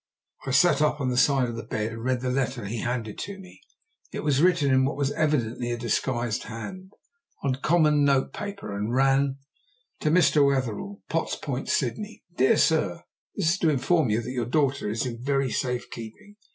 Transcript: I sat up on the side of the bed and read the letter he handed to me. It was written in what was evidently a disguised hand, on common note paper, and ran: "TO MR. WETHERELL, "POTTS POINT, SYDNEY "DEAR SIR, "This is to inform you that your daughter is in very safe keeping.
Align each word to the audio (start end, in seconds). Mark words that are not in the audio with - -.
I 0.47 0.51
sat 0.51 0.81
up 0.81 0.99
on 0.99 1.09
the 1.11 1.15
side 1.15 1.47
of 1.47 1.55
the 1.55 1.61
bed 1.61 1.91
and 1.91 2.03
read 2.03 2.21
the 2.21 2.31
letter 2.31 2.65
he 2.65 2.79
handed 2.79 3.19
to 3.19 3.37
me. 3.37 3.61
It 4.11 4.21
was 4.23 4.41
written 4.41 4.71
in 4.71 4.83
what 4.83 4.97
was 4.97 5.11
evidently 5.11 5.69
a 5.69 5.77
disguised 5.77 6.45
hand, 6.45 6.93
on 7.43 7.59
common 7.61 8.03
note 8.03 8.33
paper, 8.33 8.75
and 8.75 8.91
ran: 8.95 9.37
"TO 9.99 10.09
MR. 10.09 10.47
WETHERELL, 10.47 11.03
"POTTS 11.07 11.35
POINT, 11.43 11.69
SYDNEY 11.69 12.23
"DEAR 12.35 12.57
SIR, 12.57 13.03
"This 13.35 13.49
is 13.51 13.59
to 13.59 13.69
inform 13.69 14.09
you 14.09 14.21
that 14.23 14.31
your 14.31 14.47
daughter 14.47 14.89
is 14.89 15.05
in 15.05 15.21
very 15.21 15.51
safe 15.51 15.87
keeping. 15.91 16.35